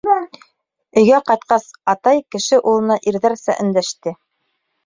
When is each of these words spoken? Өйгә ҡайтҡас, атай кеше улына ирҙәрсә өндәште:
Өйгә 1.01 1.19
ҡайтҡас, 1.27 1.67
атай 1.93 2.23
кеше 2.37 2.61
улына 2.73 2.99
ирҙәрсә 3.13 3.59
өндәште: 3.67 4.19